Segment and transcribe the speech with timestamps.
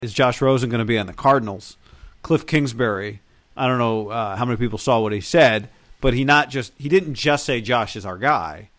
[0.00, 1.76] Is Josh Rosen going to be on the Cardinals?
[2.22, 3.20] Cliff Kingsbury,
[3.56, 5.68] I don't know uh, how many people saw what he said,
[6.00, 8.70] but he not just he didn't just say Josh is our guy.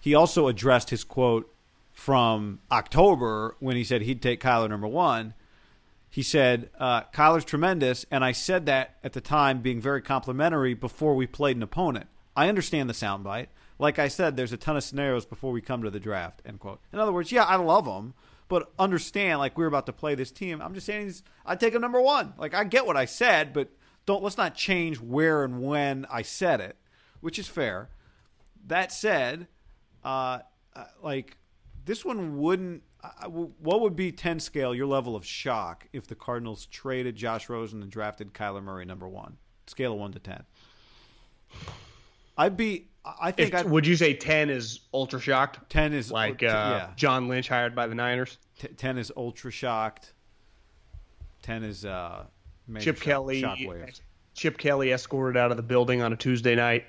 [0.00, 1.52] He also addressed his quote
[1.92, 5.34] from October when he said he'd take Kyler number one.
[6.08, 10.74] He said uh, Kyler's tremendous, and I said that at the time, being very complimentary
[10.74, 12.06] before we played an opponent.
[12.36, 13.48] I understand the soundbite.
[13.80, 16.42] Like I said, there's a ton of scenarios before we come to the draft.
[16.46, 16.78] End quote.
[16.92, 18.14] In other words, yeah, I love him,
[18.48, 20.60] but understand like we're about to play this team.
[20.60, 21.12] I'm just saying
[21.44, 22.34] I take him number one.
[22.38, 23.70] Like I get what I said, but
[24.06, 26.76] don't let's not change where and when I said it,
[27.20, 27.90] which is fair.
[28.66, 29.48] That said,
[30.04, 30.40] uh,
[30.74, 31.36] uh like
[31.84, 32.82] this one wouldn't.
[33.02, 37.50] Uh, what would be ten scale your level of shock if the Cardinals traded Josh
[37.50, 39.36] Rosen and drafted Kyler Murray number one?
[39.66, 40.44] Scale of one to ten.
[42.36, 43.52] I'd be I think.
[43.52, 45.58] If, would you say ten is ultra shocked?
[45.68, 46.90] Ten is like uh, yeah.
[46.96, 48.38] John Lynch hired by the Niners.
[48.58, 50.12] T- ten is ultra shocked.
[51.42, 52.24] Ten is uh,
[52.80, 53.44] Chip Kelly.
[54.34, 56.84] Chip Kelly escorted out of the building on a Tuesday night.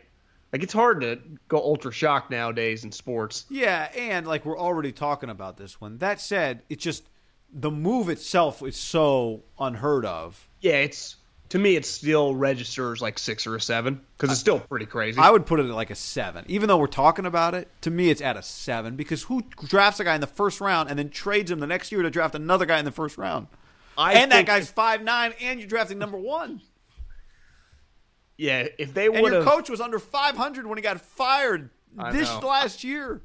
[0.53, 3.45] Like it's hard to go ultra shocked nowadays in sports.
[3.49, 5.97] Yeah, and like we're already talking about this one.
[5.97, 7.03] That said, it's just
[7.51, 10.47] the move itself is so unheard of.
[10.61, 11.17] Yeah, it's
[11.49, 15.19] to me, it still registers like six or a seven because it's still pretty crazy.
[15.19, 17.69] I would put it at like a seven, even though we're talking about it.
[17.81, 20.89] To me, it's at a seven because who drafts a guy in the first round
[20.89, 23.47] and then trades him the next year to draft another guy in the first round?
[23.97, 26.61] I and that guy's five nine, and you're drafting number one.
[28.37, 31.69] Yeah, if they would, and your coach was under five hundred when he got fired
[31.97, 32.47] I this know.
[32.47, 33.21] last year.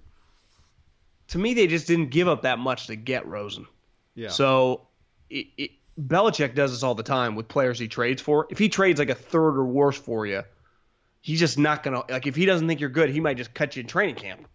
[1.28, 3.66] To me, they just didn't give up that much to get Rosen.
[4.14, 4.28] Yeah.
[4.28, 4.88] So
[5.28, 8.46] it, it Belichick does this all the time with players he trades for.
[8.50, 10.42] If he trades like a third or worse for you,
[11.20, 12.26] he's just not gonna like.
[12.26, 14.46] If he doesn't think you're good, he might just cut you in training camp.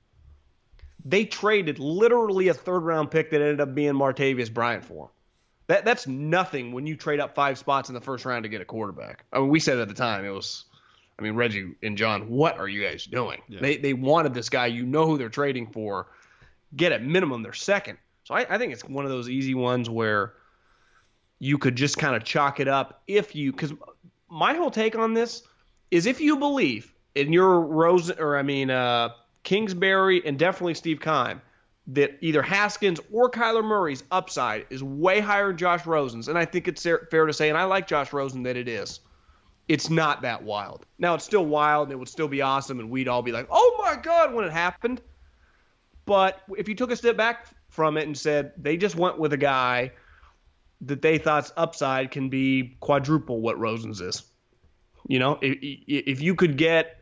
[1.03, 5.11] They traded literally a third round pick that ended up being Martavis Bryant for.
[5.67, 8.61] That that's nothing when you trade up five spots in the first round to get
[8.61, 9.25] a quarterback.
[9.31, 10.65] I mean, we said at the time it was.
[11.17, 13.41] I mean, Reggie and John, what are you guys doing?
[13.47, 13.59] Yeah.
[13.61, 14.67] They they wanted this guy.
[14.67, 16.07] You know who they're trading for.
[16.75, 17.97] Get at minimum their second.
[18.25, 20.33] So I, I think it's one of those easy ones where
[21.39, 23.73] you could just kind of chalk it up if you because
[24.29, 25.43] my whole take on this
[25.91, 29.09] is if you believe in your Rose or I mean uh,
[29.43, 31.41] Kingsbury and definitely Steve Keim
[31.87, 36.45] that either Haskins or Kyler Murray's upside is way higher than Josh Rosen's, and I
[36.45, 39.01] think it's fair to say, and I like Josh Rosen that it is.
[39.67, 40.85] It's not that wild.
[40.97, 43.47] Now it's still wild, and it would still be awesome, and we'd all be like,
[43.51, 45.01] "Oh my god!" when it happened.
[46.05, 49.33] But if you took a step back from it and said they just went with
[49.33, 49.91] a guy
[50.81, 54.23] that they thought's upside can be quadruple what Rosen's is.
[55.07, 56.99] You know, if, if you could get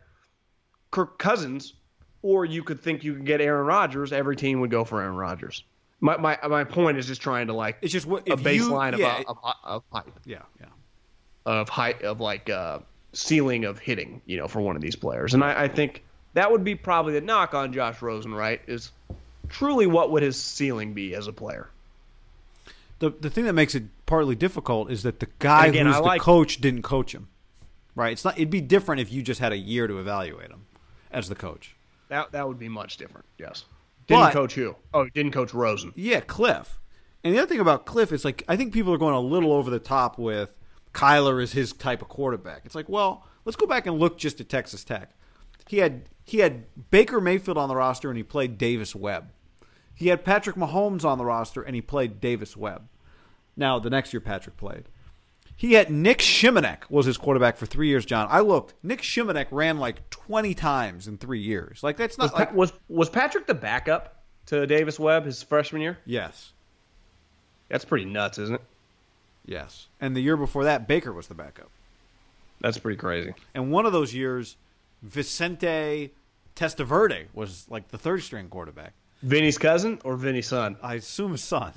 [0.92, 1.74] Kirk Cousins,
[2.22, 5.16] or you could think you could get Aaron Rodgers, every team would go for Aaron
[5.16, 5.64] Rodgers.
[6.00, 9.04] My my my point is just trying to like it's just what, a baseline you,
[9.04, 10.20] yeah, of, of, of hype.
[10.26, 10.68] Yeah, yeah.
[11.46, 12.80] Of height of like uh,
[13.14, 16.04] ceiling of hitting, you know, for one of these players, and I, I think
[16.34, 18.62] that would be probably the knock on Josh Rosen, right?
[18.68, 18.92] Is
[19.50, 21.70] truly what would his ceiling be as a player?
[23.04, 26.22] The the thing that makes it partly difficult is that the guy again, who's like,
[26.22, 27.28] the coach didn't coach him.
[27.96, 28.14] Right?
[28.14, 28.36] It's not.
[28.38, 30.66] It'd be different if you just had a year to evaluate him
[31.12, 31.76] as the coach.
[32.08, 33.26] That that would be much different.
[33.38, 33.66] Yes.
[34.08, 34.76] Didn't But- coach who?
[34.94, 35.92] Oh, didn't coach Rosen.
[35.96, 36.80] Yeah, Cliff.
[37.24, 39.52] And the other thing about Cliff is like I think people are going a little
[39.52, 40.58] over the top with
[40.94, 42.62] Kyler is his type of quarterback.
[42.66, 45.12] It's like, well, let's go back and look just at Texas Tech.
[45.68, 49.30] He had he had Baker Mayfield on the roster and he played Davis Webb.
[49.94, 52.88] He had Patrick Mahomes on the roster and he played Davis Webb.
[53.56, 54.86] Now the next year Patrick played.
[55.56, 58.06] He had Nick Shimonek was his quarterback for three years.
[58.06, 58.74] John, I looked.
[58.84, 61.84] Nick Shimonek ran like twenty times in three years.
[61.84, 65.42] Like that's Was, not like Pa- was was Patrick the backup to Davis Webb his
[65.44, 65.98] freshman year?
[66.06, 66.52] yes.
[67.70, 68.62] That's pretty nuts, isn't it?
[69.46, 69.88] Yes.
[70.00, 71.70] And the year before that, Baker was the backup.
[72.62, 73.34] That's pretty crazy.
[73.56, 74.58] And one of those years,
[75.02, 76.12] Vicente
[76.56, 78.94] Testaverde was like the third string quarterback.
[79.24, 80.78] Vinny's cousin or Vinny's son?
[80.84, 81.74] I assume his son.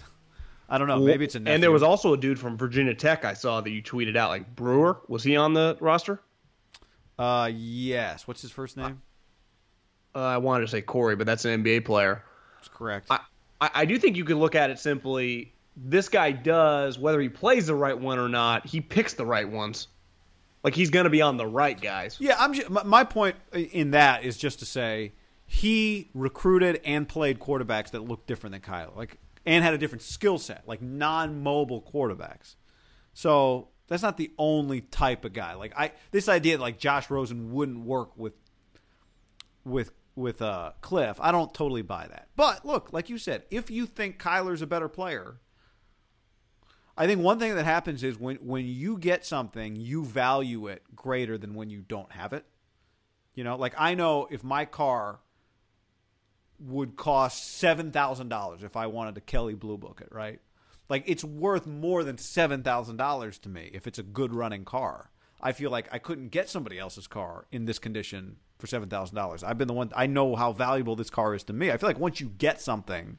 [0.68, 0.98] I don't know.
[0.98, 1.54] Maybe it's a nephew.
[1.54, 4.30] And there was also a dude from Virginia Tech I saw that you tweeted out,
[4.30, 5.00] like Brewer.
[5.08, 6.20] Was he on the roster?
[7.18, 8.26] Uh, yes.
[8.26, 9.00] What's his first name?
[10.14, 12.24] Uh, I wanted to say Corey, but that's an NBA player.
[12.56, 13.06] That's correct.
[13.10, 13.20] I,
[13.60, 15.52] I, I do think you could look at it simply.
[15.76, 19.48] This guy does, whether he plays the right one or not, he picks the right
[19.48, 19.88] ones.
[20.64, 22.16] Like he's going to be on the right guys.
[22.18, 22.54] yeah, I'm.
[22.70, 25.12] My, my point in that is just to say
[25.46, 30.02] he recruited and played quarterbacks that looked different than Kyle, like and had a different
[30.02, 32.56] skill set, like non-mobile quarterbacks.
[33.14, 35.54] So that's not the only type of guy.
[35.54, 38.34] Like I, this idea that like Josh Rosen wouldn't work with
[39.64, 42.28] with with uh, Cliff, I don't totally buy that.
[42.36, 45.40] But look, like you said, if you think Kyler's a better player,
[46.96, 50.82] I think one thing that happens is when when you get something, you value it
[50.94, 52.44] greater than when you don't have it.
[53.34, 55.20] You know, like I know if my car
[56.60, 60.40] would cost seven thousand dollars if I wanted to Kelley Blue Book it, right?
[60.88, 64.64] Like it's worth more than seven thousand dollars to me if it's a good running
[64.64, 65.10] car.
[65.40, 69.16] I feel like I couldn't get somebody else's car in this condition for seven thousand
[69.16, 69.42] dollars.
[69.44, 69.92] I've been the one.
[69.94, 71.70] I know how valuable this car is to me.
[71.70, 73.18] I feel like once you get something,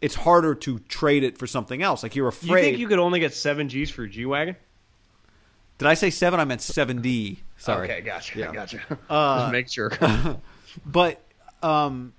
[0.00, 2.02] it's harder to trade it for something else.
[2.02, 2.48] Like you're afraid.
[2.50, 4.56] You think you could only get seven G's for a G wagon?
[5.78, 6.40] Did I say seven?
[6.40, 7.40] I meant seven D.
[7.56, 7.88] Sorry.
[7.88, 8.38] Okay, gotcha.
[8.38, 8.52] Yeah.
[8.52, 8.80] Gotcha.
[9.08, 9.92] Uh, Just make sure.
[10.84, 11.20] But
[11.62, 12.12] um,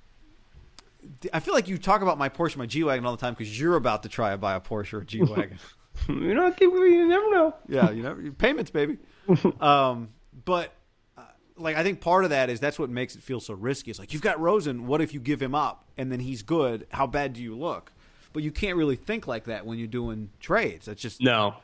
[1.33, 3.59] I feel like you talk about my Porsche, my G wagon all the time because
[3.59, 5.59] you're about to try to buy a Porsche or a G wagon.
[6.07, 7.55] you know, you never know.
[7.67, 8.97] yeah, you know, payments, baby.
[9.59, 10.09] um,
[10.45, 10.73] but
[11.17, 11.23] uh,
[11.57, 13.91] like, I think part of that is that's what makes it feel so risky.
[13.91, 14.87] It's like you've got Rosen.
[14.87, 16.87] What if you give him up and then he's good?
[16.91, 17.91] How bad do you look?
[18.31, 20.85] But you can't really think like that when you're doing trades.
[20.85, 21.55] That's just No.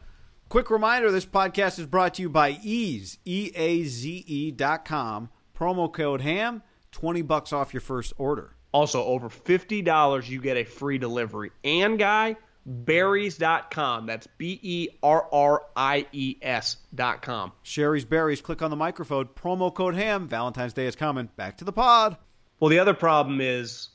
[0.50, 4.86] Quick reminder this podcast is brought to you by Eaze, E A Z E dot
[4.86, 5.30] com.
[5.57, 8.54] Promo code HAM, 20 bucks off your first order.
[8.75, 11.50] Also, over $50, you get a free delivery.
[11.63, 12.36] And, guy,
[12.66, 14.06] berries.com.
[14.06, 17.54] That's B E R R I E S.com.
[17.63, 20.27] Shari's Berries, click on the microphone, promo code HAM.
[20.27, 21.30] Valentine's Day is coming.
[21.38, 22.18] Back to the pod.
[22.60, 23.88] Well, the other problem is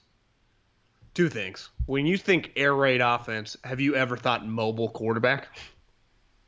[1.12, 1.68] two things.
[1.84, 5.48] When you think air raid offense, have you ever thought mobile quarterback?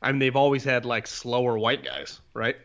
[0.01, 2.55] I mean, they've always had like slower white guys, right?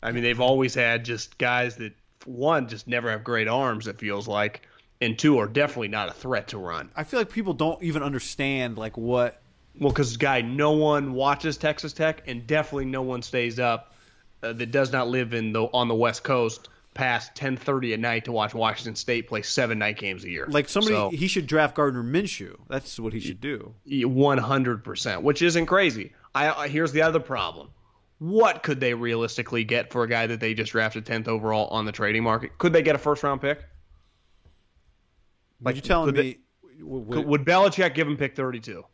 [0.00, 1.92] I mean, they've always had just guys that
[2.24, 3.88] one just never have great arms.
[3.88, 4.62] It feels like,
[5.02, 6.90] and two are definitely not a threat to run.
[6.96, 9.42] I feel like people don't even understand like what
[9.78, 13.94] Well, because guy, no one watches Texas Tech, and definitely no one stays up
[14.42, 18.24] uh, that does not live in the on the West Coast past 10:30 at night
[18.26, 20.46] to watch Washington State play seven night games a year.
[20.48, 22.56] like somebody So- he should draft Gardner Minshew.
[22.68, 23.74] That's what he should do.
[23.86, 26.12] One hundred percent, which isn't crazy.
[26.34, 27.68] I, I here's the other problem.
[28.18, 31.86] What could they realistically get for a guy that they just drafted tenth overall on
[31.86, 32.56] the trading market?
[32.58, 33.64] Could they get a first round pick?
[35.62, 36.38] Like you telling could me
[36.80, 38.84] w- Could, would Belichick give him pick thirty two?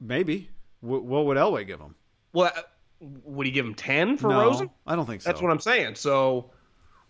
[0.00, 0.48] maybe
[0.82, 1.94] W- what would Elway give him?
[2.32, 2.62] Well, uh,
[3.00, 4.70] would he give him ten for no, Rosen?
[4.86, 5.28] I don't think so.
[5.30, 5.94] That's what I'm saying.
[5.96, 6.50] So,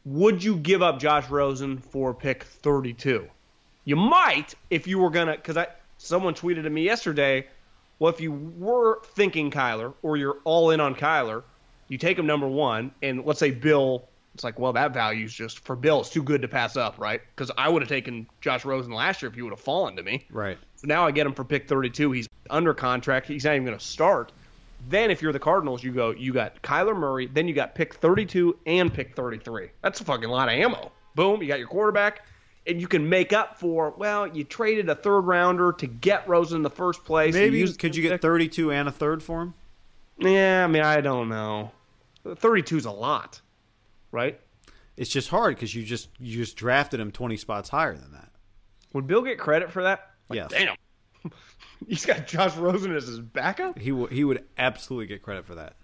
[0.04, 3.28] would you give up Josh Rosen for pick 32?
[3.84, 7.46] You might if you were gonna, because I someone tweeted at me yesterday.
[7.98, 11.42] Well, if you were thinking Kyler or you're all in on Kyler,
[11.88, 14.08] you take him number one, and let's say Bill.
[14.38, 15.98] It's like, well, that value's just for Bill.
[15.98, 17.20] It's too good to pass up, right?
[17.34, 20.02] Because I would have taken Josh Rosen last year if he would have fallen to
[20.04, 20.26] me.
[20.30, 20.56] right.
[20.76, 22.12] So now I get him for pick 32.
[22.12, 23.26] He's under contract.
[23.26, 24.30] He's not even going to start.
[24.88, 27.94] Then if you're the Cardinals, you go, you got Kyler Murray, then you got pick
[27.94, 29.70] 32 and pick 33.
[29.82, 30.92] That's a fucking lot of ammo.
[31.16, 32.24] Boom, you got your quarterback,
[32.64, 36.58] and you can make up for, well, you traded a third rounder to get Rosen
[36.58, 37.34] in the first place.
[37.34, 38.22] Maybe could you the get pick.
[38.22, 39.54] 32 and a third for him?
[40.18, 41.72] Yeah, I mean, I don't know.
[42.36, 43.40] 32 is a lot,
[44.12, 44.40] right?
[44.96, 48.30] It's just hard because you just you just drafted him 20 spots higher than that.
[48.94, 50.10] Would Bill get credit for that?
[50.28, 50.50] Like, Yes.
[50.50, 50.76] Damn.
[51.88, 53.78] He's got Josh Rosen as his backup?
[53.78, 55.76] He w- he would absolutely get credit for that.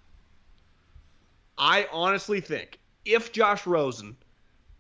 [1.57, 4.17] I honestly think if Josh Rosen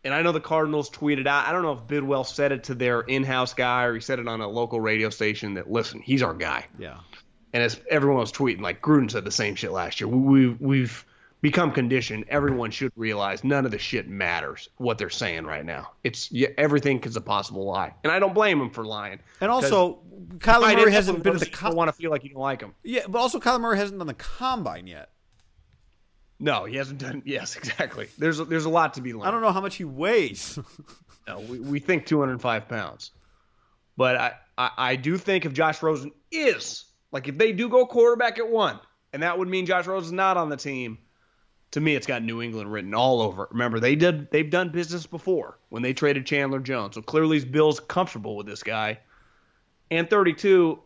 [0.04, 1.46] and I know the Cardinals tweeted out.
[1.48, 4.28] I don't know if Bidwell said it to their in-house guy or he said it
[4.28, 5.54] on a local radio station.
[5.54, 6.66] That listen, he's our guy.
[6.78, 6.98] Yeah.
[7.54, 10.08] And as everyone was tweeting, like Gruden said the same shit last year.
[10.08, 11.06] We, we've we've
[11.44, 12.24] become conditioned.
[12.28, 14.70] Everyone should realize none of the shit matters.
[14.78, 18.32] What they're saying right now, it's yeah, everything is a possible lie, and I don't
[18.32, 19.20] blame him for lying.
[19.42, 20.00] And also,
[20.38, 21.46] Kyler Murray hasn't been at the.
[21.50, 22.74] Com- want to feel like you don't like him.
[22.82, 25.10] Yeah, but also Kyler Murray hasn't done the combine yet.
[26.40, 27.22] No, he hasn't done.
[27.26, 28.08] Yes, exactly.
[28.16, 29.28] There's a, there's a lot to be learned.
[29.28, 30.58] I don't know how much he weighs.
[31.28, 33.10] no, we, we think 205 pounds,
[33.98, 37.84] but I, I I do think if Josh Rosen is like if they do go
[37.84, 38.80] quarterback at one,
[39.12, 40.96] and that would mean Josh Rosen's not on the team.
[41.74, 43.48] To me, it's got New England written all over.
[43.50, 46.94] Remember, they did they've done business before when they traded Chandler Jones.
[46.94, 49.00] So clearly, Bill's comfortable with this guy.
[49.90, 50.78] And 32,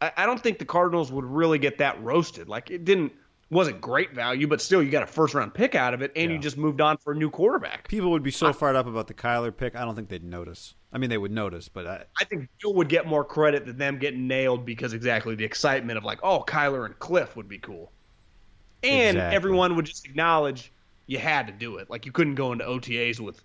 [0.00, 2.48] I, I don't think the Cardinals would really get that roasted.
[2.48, 3.12] Like it didn't
[3.48, 6.32] wasn't great value, but still you got a first round pick out of it, and
[6.32, 6.36] yeah.
[6.36, 7.86] you just moved on for a new quarterback.
[7.86, 9.76] People would be so fired up about the Kyler pick.
[9.76, 10.74] I don't think they'd notice.
[10.92, 13.78] I mean, they would notice, but I, I think Bill would get more credit than
[13.78, 17.58] them getting nailed because exactly the excitement of like, oh, Kyler and Cliff would be
[17.58, 17.92] cool,
[18.84, 19.36] and exactly.
[19.36, 20.72] everyone would just acknowledge
[21.06, 21.90] you had to do it.
[21.90, 23.42] Like you couldn't go into OTAs with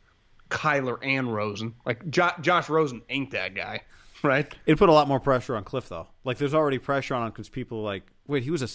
[0.49, 1.75] Kyler and Rosen.
[1.85, 3.81] Like jo- Josh Rosen ain't that guy,
[4.23, 4.53] right?
[4.65, 6.07] It put a lot more pressure on Cliff though.
[6.23, 8.69] Like there's already pressure on him because people like, wait, he was a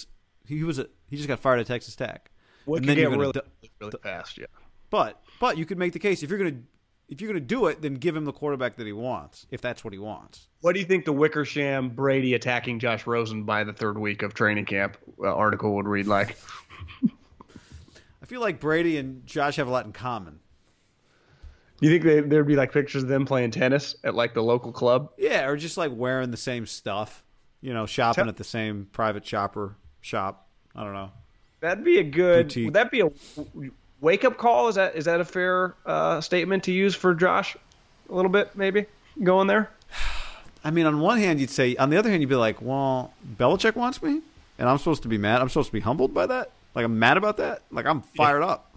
[0.47, 2.31] he was a he just got fired at Texas Tech.
[2.65, 3.33] What and then get really,
[3.81, 4.47] really fast, yeah.
[4.91, 6.63] But but you could make the case if you're gonna
[7.09, 9.85] if you're gonna do it, then give him the quarterback that he wants, if that's
[9.85, 10.49] what he wants.
[10.61, 14.35] What do you think the Wickersham Brady attacking Josh Rosen by the third week of
[14.35, 16.37] training camp uh, article would read like?
[18.23, 20.41] I feel like Brady and Josh have a lot in common.
[21.81, 24.73] You think they, there'd be like pictures of them playing tennis at like the local
[24.73, 25.11] club?
[25.19, 27.23] Yeah, or just like wearing the same stuff.
[27.61, 30.49] You know, shopping at the same private shopper shop.
[30.75, 31.13] I don't know.
[31.61, 32.49] That'd be a good.
[32.49, 32.65] Boutique.
[32.67, 33.11] Would that be a
[34.05, 34.69] wake up call?
[34.69, 37.57] Is that is that a fair uh, statement to use for Josh?
[38.09, 38.87] A little bit, maybe
[39.23, 39.71] going there.
[40.63, 41.75] I mean, on one hand, you'd say.
[41.77, 44.21] On the other hand, you'd be like, "Well, Belichick wants me,
[44.59, 45.41] and I'm supposed to be mad.
[45.41, 46.53] I'm supposed to be humbled by that.
[46.75, 47.63] Like, I'm mad about that.
[47.71, 48.49] Like, I'm fired yeah.
[48.49, 48.75] up.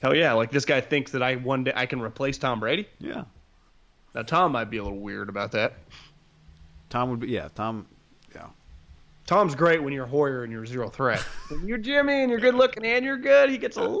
[0.00, 0.32] Hell yeah!
[0.32, 2.86] Like this guy thinks that I one day I can replace Tom Brady.
[3.00, 3.24] Yeah.
[4.14, 5.74] Now Tom might be a little weird about that.
[6.88, 7.28] Tom would be.
[7.28, 7.86] Yeah, Tom.
[8.34, 8.46] Yeah.
[9.26, 11.20] Tom's great when you're a Hoyer and you're zero threat.
[11.48, 14.00] when you're Jimmy and you're good looking and you're good, he gets a little